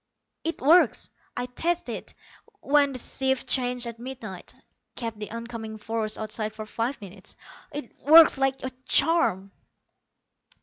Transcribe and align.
"It 0.43 0.59
works. 0.63 1.11
I 1.37 1.45
tested 1.45 1.93
it 1.95 2.13
when 2.61 2.91
the 2.93 2.97
shifts 2.97 3.53
changed 3.53 3.85
at 3.85 3.99
midnight; 3.99 4.51
kept 4.95 5.19
the 5.19 5.29
oncoming 5.29 5.77
force 5.77 6.17
outside 6.17 6.55
for 6.55 6.65
five 6.65 6.99
minutes. 7.01 7.35
It 7.71 7.95
works 7.99 8.39
like 8.39 8.63
a 8.63 8.71
charm." 8.87 9.51